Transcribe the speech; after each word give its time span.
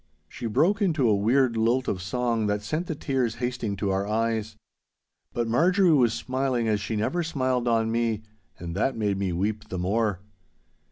She 0.27 0.47
broke 0.47 0.81
into 0.81 1.07
a 1.07 1.15
weird 1.15 1.55
lilt 1.55 1.87
of 1.87 2.01
song 2.01 2.47
that 2.47 2.63
sent 2.63 2.87
the 2.87 2.95
tears 2.95 3.35
hasting 3.35 3.75
to 3.75 3.91
our 3.91 4.07
eyes. 4.07 4.55
But 5.31 5.47
Marjorie 5.47 5.91
was 5.93 6.11
smiling 6.15 6.67
as 6.67 6.81
she 6.81 6.95
never 6.95 7.21
smiled 7.21 7.67
on 7.67 7.91
me, 7.91 8.23
and 8.57 8.75
that 8.75 8.97
made 8.97 9.19
me 9.19 9.31
weep 9.31 9.69
the 9.69 9.77
more. 9.77 10.19